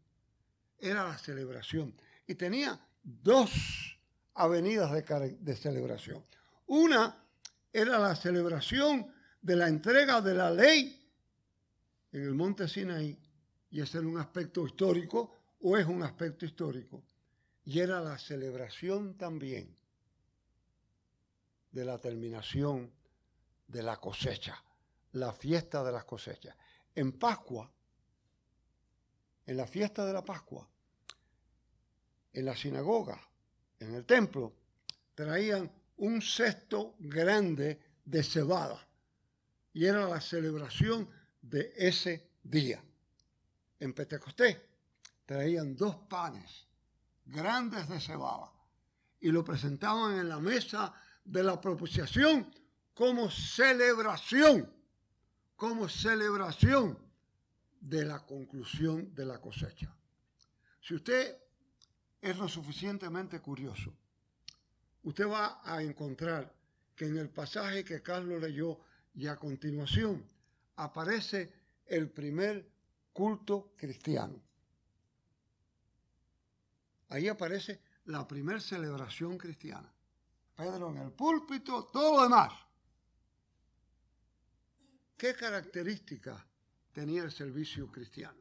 Era 0.80 1.04
la 1.04 1.18
celebración. 1.18 1.96
Y 2.26 2.36
tenía 2.36 2.80
dos 3.04 4.00
avenidas 4.34 4.92
de, 4.92 5.38
de 5.40 5.56
celebración. 5.56 6.26
Una 6.68 7.24
era 7.72 8.00
la 8.00 8.16
celebración 8.16 9.14
de 9.42 9.56
la 9.56 9.68
entrega 9.68 10.22
de 10.22 10.34
la 10.34 10.52
ley 10.52 11.02
en 12.12 12.24
el 12.24 12.36
monte 12.36 12.68
Sinaí, 12.68 13.18
y 13.70 13.82
ese 13.82 14.00
era 14.00 14.08
un 14.08 14.18
aspecto 14.18 14.66
histórico, 14.66 15.41
o 15.62 15.78
es 15.78 15.86
un 15.86 16.04
aspecto 16.04 16.46
histórico, 16.46 17.04
y 17.64 17.80
era 17.80 18.02
la 18.02 18.18
celebración 18.18 19.16
también 19.18 19.76
de 21.72 21.86
la 21.86 22.00
terminación 22.00 22.92
de 23.68 23.84
la 23.84 23.98
cosecha, 23.98 24.62
la 25.14 25.32
fiesta 25.32 25.84
de 25.84 25.92
las 25.92 26.04
cosechas. 26.06 26.56
En 26.96 27.14
Pascua, 27.14 27.72
en 29.46 29.58
la 29.58 29.68
fiesta 29.68 30.06
de 30.06 30.14
la 30.14 30.26
Pascua, 30.26 30.68
en 32.34 32.46
la 32.46 32.56
sinagoga, 32.56 33.22
en 33.80 33.94
el 33.94 34.06
templo, 34.06 34.54
traían 35.14 35.72
un 35.98 36.22
cesto 36.22 36.96
grande 37.00 37.80
de 38.04 38.24
cebada 38.24 38.88
y 39.74 39.86
era 39.86 40.08
la 40.08 40.20
celebración 40.20 41.10
de 41.42 41.72
ese 41.76 42.30
día. 42.44 42.84
En 43.80 43.94
Pentecostés 43.94 44.71
traían 45.32 45.78
dos 45.78 45.96
panes 46.10 46.68
grandes 47.26 47.88
de 47.88 48.02
cebada 48.02 48.52
y 49.22 49.32
lo 49.32 49.46
presentaban 49.46 50.20
en 50.20 50.28
la 50.28 50.40
mesa 50.40 50.94
de 51.24 51.42
la 51.42 51.62
propiciación 51.62 52.54
como 52.94 53.32
celebración, 53.32 54.70
como 55.56 55.88
celebración 55.88 57.00
de 57.80 58.04
la 58.04 58.26
conclusión 58.26 59.16
de 59.16 59.26
la 59.26 59.40
cosecha. 59.40 59.96
Si 60.82 60.96
usted 60.96 61.38
es 62.20 62.38
lo 62.38 62.50
suficientemente 62.50 63.40
curioso, 63.40 63.94
usted 65.04 65.30
va 65.30 65.62
a 65.64 65.82
encontrar 65.82 66.54
que 66.94 67.06
en 67.06 67.18
el 67.18 67.30
pasaje 67.30 67.86
que 67.86 68.02
Carlos 68.02 68.42
leyó 68.42 68.82
y 69.14 69.28
a 69.28 69.38
continuación 69.38 70.28
aparece 70.76 71.54
el 71.86 72.10
primer 72.10 72.70
culto 73.14 73.72
cristiano. 73.78 74.51
Ahí 77.12 77.28
aparece 77.28 77.82
la 78.06 78.26
primera 78.26 78.62
celebración 78.62 79.38
cristiana. 79.38 79.94
Pedro 80.56 80.92
en 80.92 80.98
el 80.98 81.12
púlpito, 81.12 81.90
todo 81.92 82.16
lo 82.16 82.24
demás. 82.24 82.54
¿Qué 85.18 85.36
características 85.36 86.42
tenía 86.94 87.24
el 87.24 87.32
servicio 87.32 87.92
cristiano? 87.92 88.40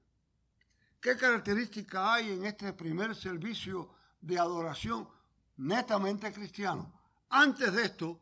¿Qué 1.01 1.17
características 1.17 2.01
hay 2.01 2.31
en 2.31 2.45
este 2.45 2.73
primer 2.73 3.17
servicio 3.17 3.91
de 4.21 4.39
adoración 4.39 5.09
netamente 5.57 6.33
cristiano? 6.33 6.93
Antes 7.29 7.73
de 7.73 7.83
esto, 7.83 8.21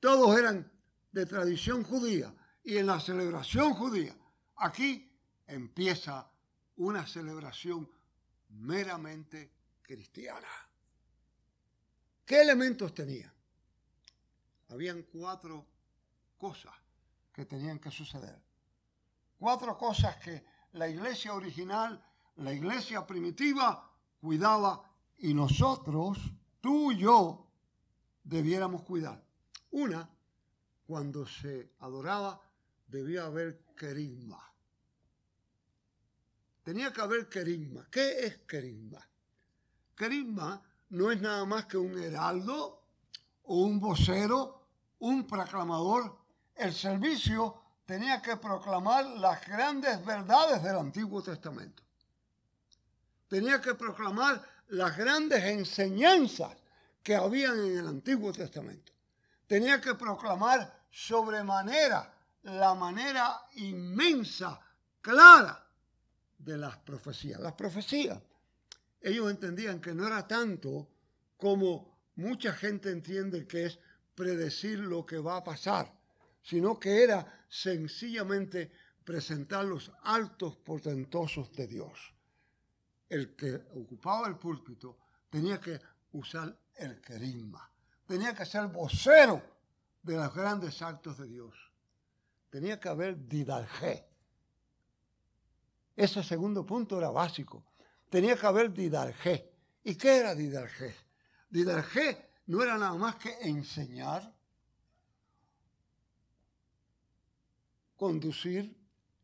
todos 0.00 0.38
eran 0.38 0.72
de 1.12 1.26
tradición 1.26 1.84
judía 1.84 2.34
y 2.64 2.78
en 2.78 2.86
la 2.86 3.00
celebración 3.00 3.74
judía. 3.74 4.16
Aquí 4.56 5.12
empieza 5.46 6.26
una 6.76 7.06
celebración 7.06 7.90
meramente 8.48 9.59
cristiana. 9.90 10.46
¿Qué 12.24 12.42
elementos 12.42 12.94
tenía? 12.94 13.34
Habían 14.68 15.02
cuatro 15.02 15.66
cosas 16.38 16.72
que 17.32 17.44
tenían 17.44 17.80
que 17.80 17.90
suceder. 17.90 18.40
Cuatro 19.36 19.76
cosas 19.76 20.16
que 20.18 20.44
la 20.74 20.88
iglesia 20.88 21.34
original, 21.34 22.00
la 22.36 22.52
iglesia 22.52 23.04
primitiva, 23.04 23.92
cuidaba 24.20 24.80
y 25.18 25.34
nosotros, 25.34 26.18
tú 26.60 26.92
y 26.92 26.98
yo, 26.98 27.50
debiéramos 28.22 28.82
cuidar. 28.82 29.20
Una, 29.72 30.08
cuando 30.86 31.26
se 31.26 31.72
adoraba, 31.80 32.40
debía 32.86 33.24
haber 33.24 33.64
querigma. 33.76 34.54
Tenía 36.62 36.92
que 36.92 37.00
haber 37.00 37.28
querigma. 37.28 37.88
¿Qué 37.90 38.24
es 38.24 38.38
querigma? 38.42 39.09
Querigma 40.00 40.62
no 40.88 41.10
es 41.10 41.20
nada 41.20 41.44
más 41.44 41.66
que 41.66 41.76
un 41.76 42.02
heraldo 42.02 42.84
o 43.42 43.56
un 43.56 43.78
vocero, 43.78 44.62
un 45.00 45.26
proclamador. 45.26 46.16
El 46.54 46.72
servicio 46.72 47.60
tenía 47.84 48.22
que 48.22 48.38
proclamar 48.38 49.04
las 49.04 49.46
grandes 49.46 50.02
verdades 50.02 50.62
del 50.62 50.76
Antiguo 50.76 51.22
Testamento. 51.22 51.82
Tenía 53.28 53.60
que 53.60 53.74
proclamar 53.74 54.42
las 54.68 54.96
grandes 54.96 55.44
enseñanzas 55.44 56.56
que 57.02 57.14
habían 57.14 57.58
en 57.58 57.78
el 57.80 57.86
Antiguo 57.86 58.32
Testamento. 58.32 58.92
Tenía 59.46 59.82
que 59.82 59.96
proclamar 59.96 60.82
sobremanera 60.90 62.10
la 62.44 62.74
manera 62.74 63.42
inmensa, 63.56 64.58
clara 65.02 65.62
de 66.38 66.56
las 66.56 66.78
profecías. 66.78 67.38
Las 67.38 67.52
profecías, 67.52 68.18
ellos 69.00 69.30
entendían 69.30 69.80
que 69.80 69.94
no 69.94 70.06
era 70.06 70.26
tanto 70.26 70.88
como 71.36 71.98
mucha 72.16 72.52
gente 72.52 72.90
entiende 72.90 73.46
que 73.46 73.66
es 73.66 73.78
predecir 74.14 74.78
lo 74.78 75.06
que 75.06 75.18
va 75.18 75.36
a 75.36 75.44
pasar, 75.44 75.92
sino 76.42 76.78
que 76.78 77.02
era 77.02 77.46
sencillamente 77.48 78.70
presentar 79.04 79.64
los 79.64 79.90
altos 80.02 80.56
portentosos 80.56 81.50
de 81.52 81.66
Dios. 81.66 82.14
El 83.08 83.34
que 83.34 83.54
ocupaba 83.74 84.28
el 84.28 84.36
púlpito 84.36 84.98
tenía 85.30 85.58
que 85.60 85.80
usar 86.12 86.56
el 86.74 87.00
querigma, 87.00 87.70
tenía 88.06 88.34
que 88.34 88.44
ser 88.44 88.66
vocero 88.66 89.42
de 90.02 90.16
los 90.16 90.34
grandes 90.34 90.80
actos 90.82 91.18
de 91.18 91.28
Dios. 91.28 91.54
Tenía 92.50 92.80
que 92.80 92.88
haber 92.88 93.28
didalgé. 93.28 94.06
Ese 95.94 96.22
segundo 96.22 96.64
punto 96.66 96.98
era 96.98 97.10
básico. 97.10 97.64
Tenía 98.10 98.36
que 98.36 98.46
haber 98.46 98.72
didalgé. 98.72 99.50
¿Y 99.84 99.94
qué 99.94 100.18
era 100.18 100.34
didalgé? 100.34 100.94
Didalgé 101.48 102.32
no 102.46 102.62
era 102.62 102.76
nada 102.76 102.94
más 102.94 103.14
que 103.16 103.32
enseñar, 103.42 104.34
conducir, 107.96 108.76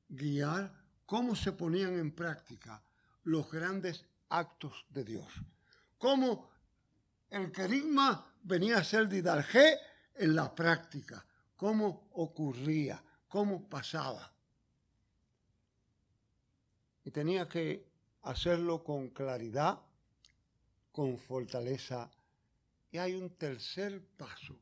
guiar, 0.08 0.72
cómo 1.04 1.34
se 1.34 1.52
ponían 1.52 1.98
en 1.98 2.14
práctica 2.14 2.82
los 3.24 3.50
grandes 3.50 4.04
actos 4.28 4.86
de 4.90 5.04
Dios. 5.04 5.26
Cómo 5.98 6.50
el 7.30 7.50
querigma 7.50 8.32
venía 8.42 8.78
a 8.78 8.84
ser 8.84 9.08
didalgé 9.08 9.78
en 10.14 10.36
la 10.36 10.54
práctica, 10.54 11.26
cómo 11.56 12.08
ocurría, 12.12 13.02
cómo 13.26 13.68
pasaba. 13.68 14.32
Y 17.02 17.10
tenía 17.10 17.48
que 17.48 17.95
hacerlo 18.26 18.82
con 18.82 19.10
claridad, 19.10 19.80
con 20.92 21.16
fortaleza. 21.18 22.10
Y 22.90 22.98
hay 22.98 23.14
un 23.14 23.30
tercer 23.30 24.04
paso 24.16 24.56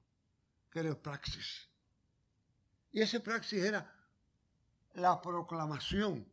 que 0.71 0.80
era 0.80 0.90
el 0.90 0.99
praxis. 0.99 1.68
Y 2.92 3.00
ese 3.00 3.21
praxis 3.21 3.64
era 3.64 3.90
la 4.94 5.21
proclamación 5.21 6.26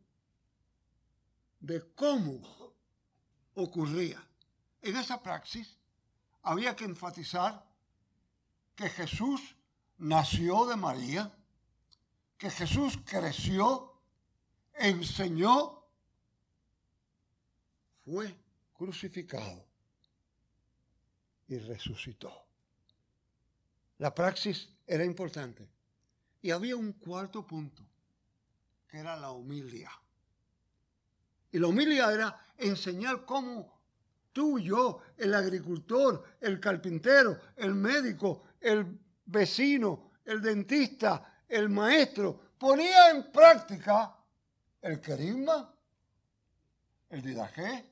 de 1.60 1.94
cómo 1.94 2.74
ocurría. 3.54 4.22
En 4.82 4.96
esa 4.96 5.22
praxis 5.22 5.76
había 6.42 6.76
que 6.76 6.84
enfatizar 6.84 7.64
que 8.74 8.88
Jesús 8.90 9.56
nació 9.98 10.66
de 10.66 10.76
María, 10.76 11.32
que 12.36 12.50
Jesús 12.50 12.98
creció, 13.04 14.00
enseñó, 14.74 15.81
fue 18.04 18.34
crucificado 18.72 19.64
y 21.48 21.58
resucitó. 21.58 22.32
La 23.98 24.14
praxis 24.14 24.68
era 24.86 25.04
importante. 25.04 25.68
Y 26.40 26.50
había 26.50 26.74
un 26.74 26.94
cuarto 26.94 27.46
punto, 27.46 27.84
que 28.88 28.98
era 28.98 29.16
la 29.16 29.30
humildad. 29.30 29.90
Y 31.52 31.58
la 31.58 31.68
humildad 31.68 32.12
era 32.12 32.54
enseñar 32.58 33.24
cómo 33.24 33.80
tú 34.32 34.58
yo, 34.58 35.02
el 35.16 35.34
agricultor, 35.34 36.24
el 36.40 36.58
carpintero, 36.58 37.38
el 37.56 37.74
médico, 37.74 38.44
el 38.60 38.98
vecino, 39.26 40.12
el 40.24 40.40
dentista, 40.40 41.42
el 41.48 41.68
maestro, 41.68 42.54
ponía 42.58 43.10
en 43.10 43.30
práctica 43.30 44.16
el 44.80 45.00
carisma, 45.00 45.72
el 47.10 47.22
didaje 47.22 47.91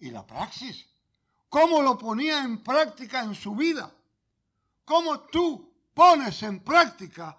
y 0.00 0.10
la 0.10 0.26
praxis. 0.26 0.86
¿Cómo 1.48 1.82
lo 1.82 1.98
ponía 1.98 2.42
en 2.42 2.62
práctica 2.62 3.20
en 3.22 3.34
su 3.34 3.54
vida? 3.54 3.92
¿Cómo 4.84 5.20
tú 5.20 5.72
pones 5.94 6.42
en 6.42 6.60
práctica 6.60 7.36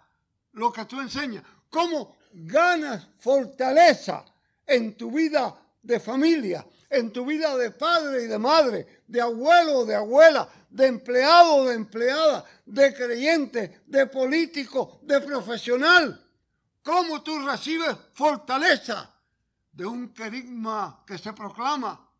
lo 0.53 0.71
que 0.71 0.85
tú 0.85 0.99
enseñas? 0.99 1.43
¿Cómo 1.69 2.17
ganas 2.33 3.07
fortaleza 3.19 4.25
en 4.65 4.95
tu 4.95 5.11
vida 5.11 5.55
de 5.81 5.99
familia, 5.99 6.65
en 6.89 7.11
tu 7.11 7.25
vida 7.25 7.57
de 7.57 7.71
padre 7.71 8.23
y 8.23 8.27
de 8.27 8.37
madre, 8.37 9.03
de 9.07 9.21
abuelo 9.21 9.79
o 9.79 9.85
de 9.85 9.95
abuela, 9.95 10.47
de 10.69 10.87
empleado 10.87 11.55
o 11.55 11.65
de 11.65 11.75
empleada, 11.75 12.45
de 12.65 12.93
creyente, 12.93 13.81
de 13.87 14.07
político, 14.07 14.99
de 15.03 15.19
profesional? 15.21 16.27
¿Cómo 16.83 17.21
tú 17.21 17.39
recibes 17.39 17.95
fortaleza 18.13 19.13
de 19.71 19.85
un 19.85 20.13
querigma 20.13 21.03
que 21.05 21.17
se 21.17 21.31
proclama, 21.33 22.10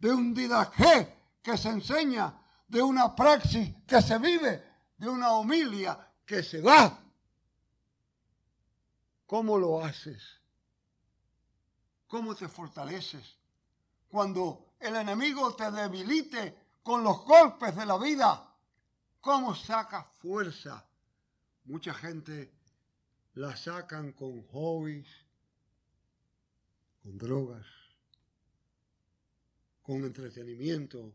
de 0.00 0.10
un 0.10 0.34
didaje 0.34 1.36
que 1.42 1.56
se 1.56 1.68
enseña, 1.68 2.34
de 2.66 2.82
una 2.82 3.14
praxis 3.14 3.74
que 3.86 4.00
se 4.00 4.18
vive, 4.18 4.64
de 4.96 5.08
una 5.08 5.32
homilia 5.32 5.98
que 6.24 6.42
se 6.42 6.60
va? 6.60 6.98
¿Cómo 9.26 9.58
lo 9.58 9.84
haces? 9.84 10.22
¿Cómo 12.08 12.34
te 12.34 12.48
fortaleces? 12.48 13.36
Cuando 14.08 14.74
el 14.80 14.96
enemigo 14.96 15.54
te 15.54 15.70
debilite 15.70 16.58
con 16.82 17.04
los 17.04 17.24
golpes 17.24 17.76
de 17.76 17.86
la 17.86 17.98
vida, 17.98 18.52
¿cómo 19.20 19.54
sacas 19.54 20.06
fuerza? 20.18 20.84
Mucha 21.64 21.94
gente 21.94 22.52
la 23.34 23.56
sacan 23.56 24.12
con 24.12 24.42
hobbies, 24.48 25.08
con 27.02 27.18
drogas, 27.18 27.66
con 29.82 30.04
entretenimiento, 30.04 31.12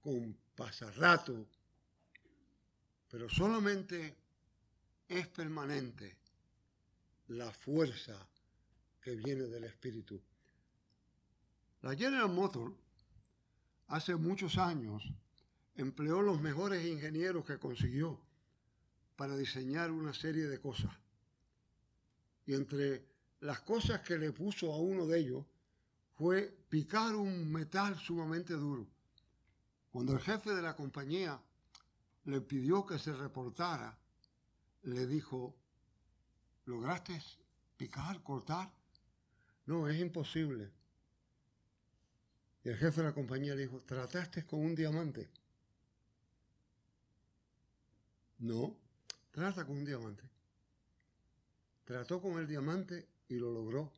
con 0.00 0.36
pasarrato, 0.54 1.46
pero 3.10 3.28
solamente 3.28 4.16
es 5.08 5.26
permanente 5.28 6.16
la 7.28 7.50
fuerza 7.52 8.26
que 9.00 9.14
viene 9.16 9.44
del 9.44 9.64
Espíritu. 9.64 10.20
La 11.82 11.94
General 11.94 12.28
Motors 12.28 12.74
hace 13.88 14.16
muchos 14.16 14.58
años 14.58 15.02
empleó 15.76 16.22
los 16.22 16.40
mejores 16.40 16.84
ingenieros 16.86 17.44
que 17.44 17.58
consiguió 17.58 18.20
para 19.16 19.36
diseñar 19.36 19.90
una 19.90 20.12
serie 20.14 20.46
de 20.46 20.60
cosas. 20.60 20.92
Y 22.46 22.54
entre 22.54 23.04
las 23.40 23.60
cosas 23.60 24.00
que 24.00 24.18
le 24.18 24.32
puso 24.32 24.72
a 24.72 24.78
uno 24.78 25.06
de 25.06 25.20
ellos 25.20 25.44
fue 26.16 26.56
picar 26.68 27.14
un 27.14 27.52
metal 27.52 27.98
sumamente 27.98 28.54
duro. 28.54 28.86
Cuando 29.90 30.12
el 30.12 30.20
jefe 30.20 30.54
de 30.54 30.62
la 30.62 30.74
compañía 30.74 31.40
le 32.24 32.40
pidió 32.40 32.86
que 32.86 32.98
se 32.98 33.12
reportara, 33.12 33.96
le 34.82 35.06
dijo, 35.06 35.54
¿lograste 36.66 37.20
picar, 37.76 38.22
cortar? 38.22 38.72
No, 39.66 39.88
es 39.88 39.98
imposible. 40.00 40.70
Y 42.64 42.70
el 42.70 42.76
jefe 42.76 43.02
de 43.02 43.08
la 43.08 43.14
compañía 43.14 43.54
le 43.54 43.62
dijo, 43.62 43.82
¿trataste 43.82 44.44
con 44.44 44.60
un 44.60 44.74
diamante? 44.74 45.30
No, 48.38 48.76
trata 49.30 49.66
con 49.66 49.78
un 49.78 49.84
diamante. 49.84 50.28
Trató 51.84 52.20
con 52.20 52.38
el 52.38 52.46
diamante 52.46 53.08
y 53.28 53.34
lo 53.34 53.52
logró. 53.52 53.92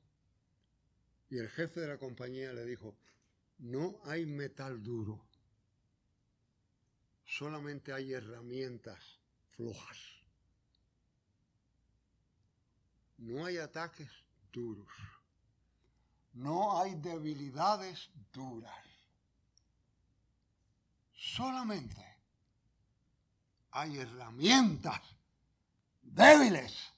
Y 1.30 1.38
el 1.38 1.48
jefe 1.48 1.80
de 1.80 1.88
la 1.88 1.98
compañía 1.98 2.52
le 2.52 2.64
dijo, 2.64 2.96
no 3.58 4.00
hay 4.04 4.26
metal 4.26 4.82
duro, 4.82 5.26
solamente 7.24 7.92
hay 7.92 8.12
herramientas 8.12 9.18
flojas. 9.50 9.98
No 13.18 13.46
hay 13.46 13.56
ataques 13.56 14.10
duros. 14.52 14.88
No 16.34 16.80
hay 16.80 16.94
debilidades 16.96 18.10
duras. 18.32 18.84
Solamente 21.14 22.04
hay 23.70 23.98
herramientas 23.98 25.00
débiles 26.02 26.92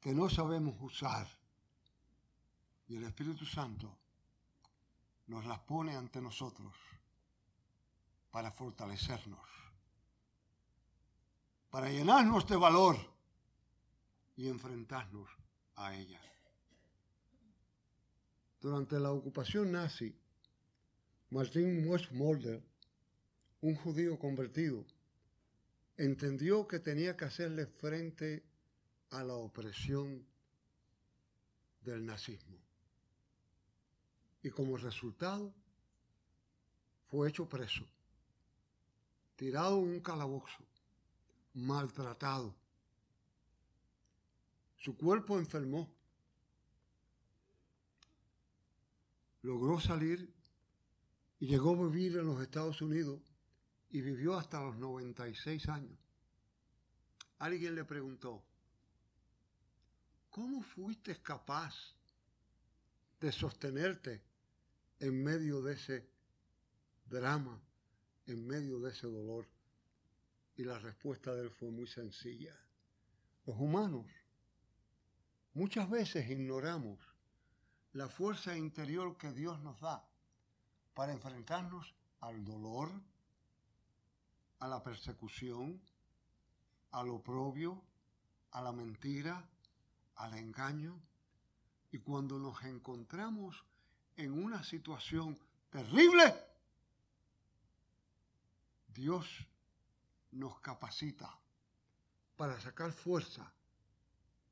que 0.00 0.12
no 0.12 0.28
sabemos 0.28 0.76
usar. 0.80 1.37
Y 2.88 2.96
el 2.96 3.04
Espíritu 3.04 3.44
Santo 3.44 3.94
nos 5.26 5.44
las 5.44 5.58
pone 5.60 5.94
ante 5.94 6.20
nosotros 6.22 6.74
para 8.30 8.50
fortalecernos, 8.50 9.46
para 11.70 11.90
llenarnos 11.90 12.46
de 12.48 12.56
valor 12.56 12.96
y 14.36 14.48
enfrentarnos 14.48 15.28
a 15.76 15.94
ellas. 15.94 16.22
Durante 18.60 18.98
la 18.98 19.12
ocupación 19.12 19.72
nazi, 19.72 20.14
Martin 21.30 21.86
Westmolder, 21.86 22.62
un 23.60 23.74
judío 23.76 24.18
convertido, 24.18 24.84
entendió 25.96 26.66
que 26.66 26.78
tenía 26.78 27.16
que 27.16 27.26
hacerle 27.26 27.66
frente 27.66 28.42
a 29.10 29.22
la 29.22 29.34
opresión 29.34 30.24
del 31.82 32.06
nazismo. 32.06 32.67
Y 34.42 34.50
como 34.50 34.76
resultado, 34.76 35.52
fue 37.10 37.28
hecho 37.28 37.48
preso 37.48 37.84
tirado 39.38 39.78
en 39.78 39.90
un 39.90 40.00
calabozo, 40.00 40.64
maltratado. 41.54 42.52
Su 44.76 44.96
cuerpo 44.96 45.38
enfermó. 45.38 45.88
Logró 49.42 49.78
salir 49.78 50.34
y 51.38 51.46
llegó 51.46 51.70
a 51.70 51.88
vivir 51.88 52.16
en 52.16 52.26
los 52.26 52.42
Estados 52.42 52.82
Unidos 52.82 53.20
y 53.90 54.00
vivió 54.00 54.36
hasta 54.36 54.60
los 54.60 54.76
96 54.76 55.68
años. 55.68 55.96
Alguien 57.38 57.76
le 57.76 57.84
preguntó, 57.84 58.42
¿cómo 60.30 60.62
fuiste 60.62 61.22
capaz 61.22 61.76
de 63.20 63.30
sostenerte 63.30 64.20
en 65.00 65.22
medio 65.22 65.62
de 65.62 65.74
ese 65.74 66.08
drama 67.06 67.60
en 68.26 68.46
medio 68.46 68.78
de 68.80 68.90
ese 68.90 69.06
dolor? 69.06 69.46
Y 70.56 70.64
la 70.64 70.78
respuesta 70.78 71.34
de 71.34 71.42
él 71.42 71.50
fue 71.50 71.70
muy 71.70 71.86
sencilla. 71.86 72.54
Los 73.46 73.56
humanos 73.58 74.06
muchas 75.54 75.88
veces 75.88 76.28
ignoramos 76.28 76.98
la 77.92 78.08
fuerza 78.08 78.56
interior 78.56 79.16
que 79.16 79.32
Dios 79.32 79.60
nos 79.60 79.80
da 79.80 80.06
para 80.94 81.12
enfrentarnos 81.12 81.94
al 82.20 82.44
dolor, 82.44 82.90
a 84.58 84.68
la 84.68 84.82
persecución, 84.82 85.80
al 86.90 87.08
oprobio, 87.08 87.82
a 88.50 88.62
la 88.62 88.72
mentira, 88.72 89.48
al 90.16 90.34
engaño. 90.36 91.00
Y 91.92 91.98
cuando 91.98 92.38
nos 92.38 92.62
encontramos 92.64 93.64
en 94.18 94.32
una 94.32 94.64
situación 94.64 95.38
terrible, 95.70 96.34
Dios 98.88 99.26
nos 100.32 100.60
capacita 100.60 101.38
para 102.36 102.60
sacar 102.60 102.92
fuerza 102.92 103.50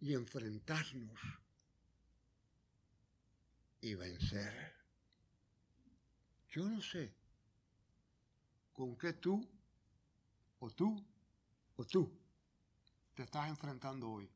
y 0.00 0.14
enfrentarnos 0.14 1.18
y 3.80 3.94
vencer. 3.96 4.72
Yo 6.50 6.68
no 6.68 6.80
sé 6.80 7.12
con 8.72 8.96
qué 8.96 9.14
tú 9.14 9.46
o 10.60 10.70
tú 10.70 11.04
o 11.76 11.84
tú 11.84 12.08
te 13.16 13.24
estás 13.24 13.48
enfrentando 13.48 14.08
hoy. 14.10 14.30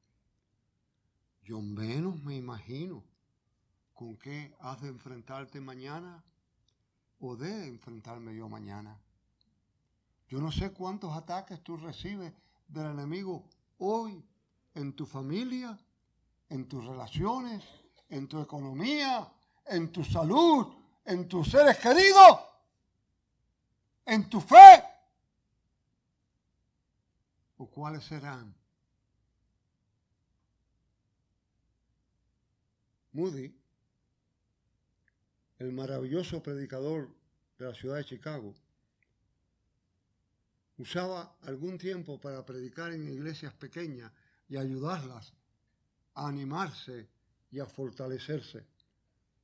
Yo 1.45 1.61
menos 1.61 2.21
me 2.21 2.37
imagino 2.37 3.05
con 4.00 4.16
qué 4.16 4.56
has 4.60 4.80
de 4.80 4.88
enfrentarte 4.88 5.60
mañana 5.60 6.24
o 7.20 7.36
de 7.36 7.66
enfrentarme 7.68 8.34
yo 8.34 8.48
mañana. 8.48 8.98
Yo 10.26 10.40
no 10.40 10.50
sé 10.50 10.72
cuántos 10.72 11.14
ataques 11.14 11.62
tú 11.62 11.76
recibes 11.76 12.32
del 12.66 12.92
enemigo 12.92 13.44
hoy 13.76 14.24
en 14.74 14.94
tu 14.94 15.04
familia, 15.04 15.78
en 16.48 16.66
tus 16.66 16.82
relaciones, 16.82 17.62
en 18.08 18.26
tu 18.26 18.40
economía, 18.40 19.30
en 19.66 19.92
tu 19.92 20.02
salud, 20.02 20.74
en 21.04 21.28
tus 21.28 21.50
seres 21.50 21.76
queridos, 21.76 22.40
en 24.06 24.30
tu 24.30 24.40
fe. 24.40 24.82
¿O 27.58 27.66
cuáles 27.66 28.04
serán? 28.04 28.54
Moody, 33.12 33.60
el 35.61 35.73
maravilloso 35.73 36.42
predicador 36.42 37.11
de 37.59 37.66
la 37.66 37.75
ciudad 37.75 37.96
de 37.96 38.05
Chicago, 38.07 38.55
usaba 40.79 41.37
algún 41.42 41.77
tiempo 41.77 42.18
para 42.18 42.46
predicar 42.46 42.94
en 42.94 43.07
iglesias 43.07 43.53
pequeñas 43.53 44.11
y 44.49 44.57
ayudarlas 44.57 45.35
a 46.14 46.29
animarse 46.29 47.09
y 47.53 47.61
a 47.61 47.66
fortalecerse. 47.66 48.64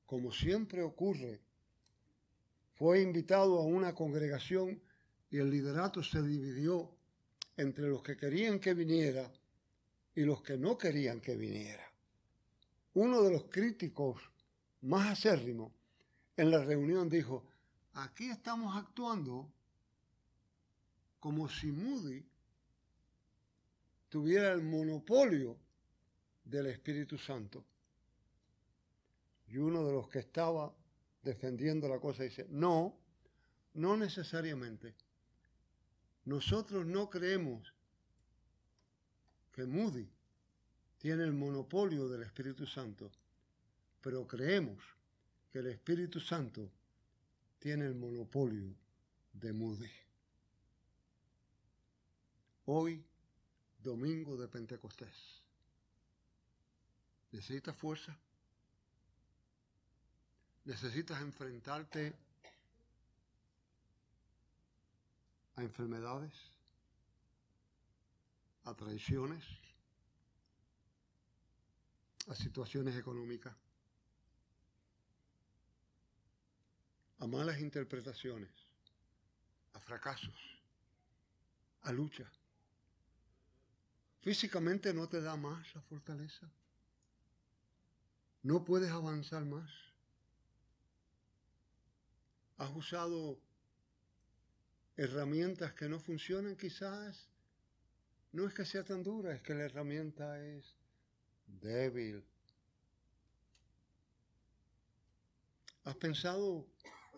Como 0.07 0.33
siempre 0.33 0.83
ocurre, 0.83 1.43
fue 2.77 3.03
invitado 3.03 3.59
a 3.59 3.65
una 3.65 3.95
congregación 3.95 4.81
y 5.31 5.37
el 5.37 5.51
liderato 5.51 6.03
se 6.03 6.23
dividió 6.23 6.97
entre 7.59 7.89
los 7.89 8.03
que 8.03 8.17
querían 8.17 8.59
que 8.59 8.73
viniera 8.73 9.31
y 10.15 10.23
los 10.23 10.41
que 10.41 10.57
no 10.57 10.79
querían 10.79 11.21
que 11.21 11.37
viniera. 11.37 11.85
Uno 12.95 13.23
de 13.23 13.33
los 13.33 13.45
críticos 13.51 14.23
más 14.81 15.19
acérrimos 15.19 15.73
en 16.37 16.51
la 16.51 16.63
reunión 16.63 17.09
dijo, 17.09 17.45
aquí 17.95 18.31
estamos 18.31 18.77
actuando 18.77 19.51
como 21.19 21.49
si 21.49 21.73
Moody 21.73 22.25
tuviera 24.09 24.53
el 24.53 24.63
monopolio 24.63 25.57
del 26.45 26.67
Espíritu 26.67 27.19
Santo. 27.19 27.65
Y 29.49 29.57
uno 29.57 29.85
de 29.85 29.93
los 29.93 30.09
que 30.09 30.21
estaba 30.21 30.75
defendiendo 31.23 31.89
la 31.89 31.99
cosa 31.99 32.23
dice, 32.23 32.47
no, 32.51 32.97
no 33.75 33.97
necesariamente. 33.97 34.95
Nosotros 36.25 36.85
no 36.85 37.09
creemos 37.09 37.73
que 39.53 39.65
Moody 39.65 40.09
tiene 40.99 41.25
el 41.25 41.33
monopolio 41.33 42.09
del 42.09 42.23
Espíritu 42.23 42.67
Santo, 42.67 43.11
pero 44.01 44.27
creemos 44.27 44.96
que 45.57 45.61
el 45.61 45.69
Espíritu 45.69 46.21
Santo 46.21 46.71
tiene 47.59 47.87
el 47.87 47.95
monopolio 47.95 48.77
de 49.33 49.55
Moody. 49.55 49.91
Hoy, 52.67 53.03
domingo 53.79 54.37
de 54.37 54.49
Pentecostés. 54.49 55.43
¿Necesitas 57.33 57.75
fuerza? 57.75 58.15
¿Necesitas 60.67 61.23
enfrentarte 61.23 62.15
a 65.55 65.63
enfermedades? 65.63 66.35
¿A 68.65 68.75
traiciones? 68.75 69.43
¿A 72.29 72.35
situaciones 72.35 72.95
económicas? 72.95 73.57
¿A 77.19 77.27
malas 77.27 77.61
interpretaciones? 77.61 78.51
¿A 79.73 79.81
fracasos? 79.81 80.35
¿A 81.83 81.93
lucha? 81.93 82.31
Físicamente 84.21 84.93
no 84.93 85.09
te 85.09 85.21
da 85.21 85.37
más 85.37 85.75
la 85.75 85.81
fortaleza. 85.83 86.51
No 88.43 88.65
puedes 88.65 88.91
avanzar 88.91 89.45
más. 89.45 89.71
Has 92.59 92.71
usado 92.75 93.39
herramientas 94.97 95.73
que 95.75 95.89
no 95.89 96.01
funcionan 96.01 96.57
quizás. 96.57 97.29
No 98.33 98.47
es 98.47 98.55
que 98.55 98.65
sea 98.65 98.85
tan 98.85 99.03
dura, 99.03 99.35
es 99.35 99.43
que 99.43 99.55
la 99.55 99.65
herramienta 99.65 100.43
es 100.45 100.77
débil. 101.47 102.25
Has 105.85 105.97
pensado 105.97 106.67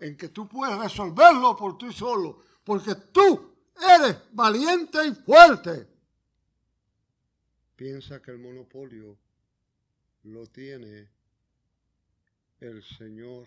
en 0.01 0.17
que 0.17 0.29
tú 0.29 0.49
puedes 0.49 0.79
resolverlo 0.79 1.57
por 1.57 1.79
ti 1.79 1.93
solo, 1.93 2.43
porque 2.65 2.95
tú 3.13 3.55
eres 3.77 4.17
valiente 4.33 5.07
y 5.07 5.15
fuerte 5.15 5.99
piensa 7.79 8.21
que 8.21 8.33
el 8.33 8.39
monopolio 8.39 9.17
lo 10.25 10.49
tiene 10.49 11.09
el 12.59 12.83
Señor 12.83 13.47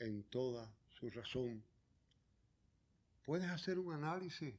en 0.00 0.24
toda 0.24 0.68
su 0.98 1.08
razón. 1.08 1.62
Puedes 3.24 3.48
hacer 3.48 3.78
un 3.78 3.94
análisis 3.94 4.52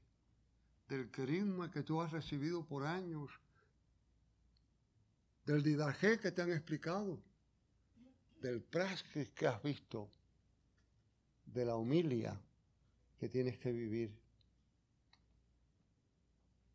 del 0.87 1.11
carisma 1.11 1.69
que 1.69 1.83
tú 1.83 2.01
has 2.01 2.13
recibido 2.13 2.65
por 2.65 2.85
años, 2.85 3.29
del 5.45 5.61
didaje 5.61 6.17
que 6.17 6.31
te 6.31 6.41
han 6.41 6.53
explicado, 6.53 7.21
del 8.39 8.61
praxis 8.61 9.29
que 9.31 9.45
has 9.45 9.61
visto, 9.61 10.09
de 11.45 11.65
la 11.65 11.75
humilia 11.75 12.39
que 13.19 13.29
tienes 13.29 13.57
que 13.57 13.71
vivir. 13.71 14.11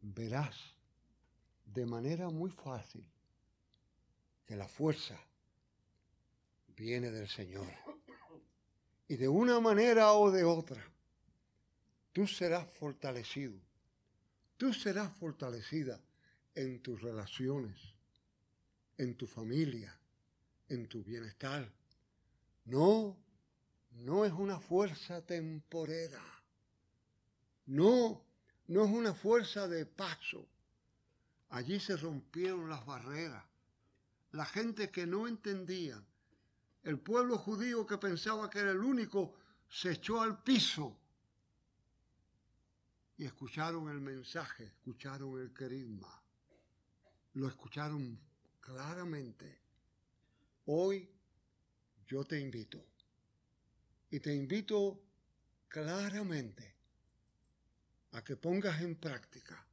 Verás 0.00 0.56
de 1.66 1.86
manera 1.86 2.30
muy 2.30 2.50
fácil 2.50 3.06
que 4.46 4.56
la 4.56 4.66
fuerza 4.66 5.18
viene 6.76 7.10
del 7.10 7.28
Señor. 7.28 7.68
Y 9.06 9.16
de 9.16 9.28
una 9.28 9.60
manera 9.60 10.12
o 10.12 10.30
de 10.30 10.44
otra, 10.44 10.82
tú 12.12 12.26
serás 12.26 12.68
fortalecido. 12.70 13.58
Tú 14.56 14.72
serás 14.72 15.12
fortalecida 15.16 16.00
en 16.54 16.80
tus 16.80 17.00
relaciones, 17.00 17.78
en 18.98 19.16
tu 19.16 19.26
familia, 19.26 19.98
en 20.68 20.86
tu 20.88 21.02
bienestar. 21.02 21.70
No, 22.66 23.16
no 23.90 24.24
es 24.24 24.32
una 24.32 24.58
fuerza 24.60 25.24
temporera. 25.24 26.22
No, 27.66 28.24
no 28.66 28.84
es 28.84 28.90
una 28.90 29.14
fuerza 29.14 29.68
de 29.68 29.86
paso 29.86 30.48
Allí 31.50 31.80
se 31.80 31.96
rompieron 31.96 32.68
las 32.68 32.86
barreras. 32.86 33.44
La 34.32 34.44
gente 34.44 34.90
que 34.90 35.06
no 35.06 35.26
entendía, 35.26 36.00
el 36.84 36.98
pueblo 37.00 37.36
judío 37.38 37.86
que 37.86 37.98
pensaba 37.98 38.48
que 38.48 38.60
era 38.60 38.70
el 38.70 38.78
único, 38.78 39.34
se 39.68 39.92
echó 39.92 40.22
al 40.22 40.42
piso 40.42 40.96
y 43.18 43.24
escucharon 43.24 43.90
el 43.90 44.00
mensaje, 44.00 44.64
escucharon 44.64 45.40
el 45.40 45.52
querisma, 45.52 46.22
lo 47.34 47.48
escucharon 47.48 48.18
claramente. 48.60 49.60
Hoy 50.66 51.10
yo 52.06 52.24
te 52.24 52.38
invito 52.38 52.89
y 54.10 54.20
te 54.20 54.34
invito 54.34 55.00
claramente 55.68 56.74
a 58.12 58.24
que 58.24 58.36
pongas 58.36 58.80
en 58.80 58.96
práctica 58.96 59.64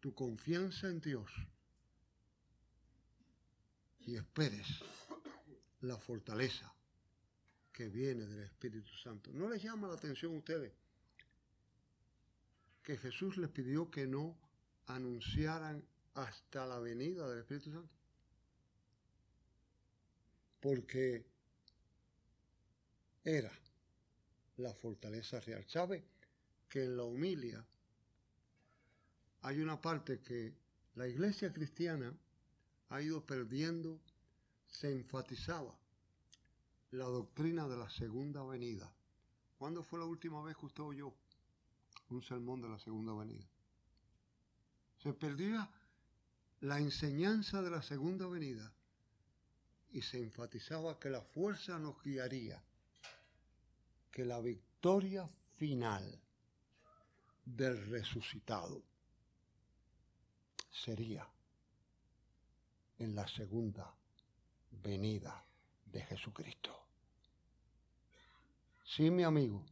tu 0.00 0.14
confianza 0.14 0.88
en 0.88 1.00
Dios 1.00 1.30
y 4.00 4.16
esperes 4.16 4.66
la 5.80 5.96
fortaleza 5.98 6.70
que 7.72 7.88
viene 7.88 8.26
del 8.26 8.44
Espíritu 8.44 8.90
Santo. 9.02 9.32
¿No 9.32 9.48
les 9.48 9.62
llama 9.62 9.88
la 9.88 9.94
atención 9.94 10.34
a 10.34 10.38
ustedes 10.38 10.72
que 12.82 12.98
Jesús 12.98 13.38
les 13.38 13.48
pidió 13.48 13.90
que 13.90 14.06
no 14.06 14.36
anunciaran 14.86 15.82
hasta 16.12 16.66
la 16.66 16.78
venida 16.78 17.26
del 17.28 17.38
Espíritu 17.38 17.72
Santo? 17.72 17.90
Porque 20.60 21.33
era 23.24 23.50
la 24.58 24.72
fortaleza 24.74 25.40
real. 25.40 25.64
¿Sabe 25.66 26.04
que 26.68 26.84
en 26.84 26.96
la 26.96 27.04
humilia 27.04 27.64
hay 29.42 29.60
una 29.60 29.80
parte 29.80 30.20
que 30.20 30.54
la 30.94 31.06
iglesia 31.06 31.52
cristiana 31.52 32.12
ha 32.88 33.02
ido 33.02 33.24
perdiendo, 33.24 34.00
se 34.66 34.90
enfatizaba 34.92 35.74
la 36.92 37.04
doctrina 37.04 37.68
de 37.68 37.76
la 37.76 37.90
segunda 37.90 38.42
venida. 38.44 38.90
¿Cuándo 39.58 39.82
fue 39.82 39.98
la 39.98 40.06
última 40.06 40.42
vez 40.42 40.56
que 40.56 40.66
usted 40.66 40.82
oyó 40.82 41.12
un 42.08 42.22
sermón 42.22 42.62
de 42.62 42.68
la 42.68 42.78
segunda 42.78 43.12
venida? 43.14 43.46
Se 45.02 45.12
perdía 45.12 45.68
la 46.60 46.78
enseñanza 46.78 47.60
de 47.60 47.70
la 47.70 47.82
segunda 47.82 48.26
venida 48.26 48.72
y 49.90 50.00
se 50.00 50.22
enfatizaba 50.22 50.98
que 50.98 51.10
la 51.10 51.20
fuerza 51.20 51.78
nos 51.78 52.02
guiaría, 52.02 52.62
que 54.14 54.24
la 54.24 54.40
victoria 54.40 55.28
final 55.56 56.20
del 57.44 57.84
resucitado 57.90 58.80
sería 60.70 61.28
en 63.00 63.16
la 63.16 63.26
segunda 63.26 63.92
venida 64.70 65.44
de 65.86 66.00
Jesucristo. 66.02 66.70
Sí, 68.84 69.10
mi 69.10 69.24
amigo, 69.24 69.64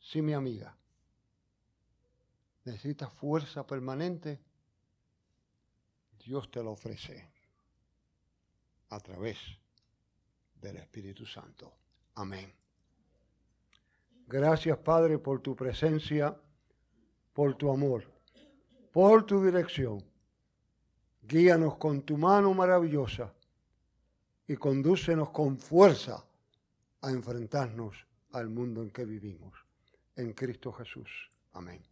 sí, 0.00 0.20
mi 0.20 0.32
amiga, 0.32 0.76
necesitas 2.64 3.12
fuerza 3.12 3.64
permanente, 3.64 4.40
Dios 6.26 6.50
te 6.50 6.60
lo 6.60 6.72
ofrece 6.72 7.30
a 8.88 8.98
través 8.98 9.38
del 10.60 10.78
Espíritu 10.78 11.24
Santo. 11.24 11.72
Amén. 12.16 12.59
Gracias, 14.30 14.78
Padre, 14.78 15.18
por 15.18 15.40
tu 15.40 15.56
presencia, 15.56 16.36
por 17.32 17.56
tu 17.56 17.68
amor, 17.68 18.04
por 18.92 19.26
tu 19.26 19.44
dirección. 19.44 20.04
Guíanos 21.20 21.76
con 21.78 22.02
tu 22.02 22.16
mano 22.16 22.54
maravillosa 22.54 23.34
y 24.46 24.54
condúcenos 24.54 25.30
con 25.30 25.58
fuerza 25.58 26.24
a 27.02 27.10
enfrentarnos 27.10 28.06
al 28.30 28.48
mundo 28.48 28.82
en 28.82 28.90
que 28.90 29.04
vivimos. 29.04 29.52
En 30.14 30.32
Cristo 30.32 30.70
Jesús. 30.74 31.10
Amén. 31.52 31.89